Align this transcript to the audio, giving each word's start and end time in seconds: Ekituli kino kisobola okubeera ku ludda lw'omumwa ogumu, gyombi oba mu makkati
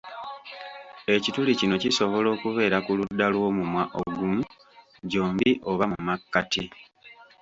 Ekituli 1.15 1.51
kino 1.59 1.75
kisobola 1.83 2.27
okubeera 2.35 2.77
ku 2.85 2.91
ludda 2.97 3.25
lw'omumwa 3.33 3.83
ogumu, 4.01 4.41
gyombi 5.09 5.49
oba 5.71 5.85
mu 5.91 5.99
makkati 6.07 6.63